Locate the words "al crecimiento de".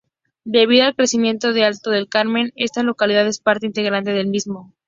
0.85-1.63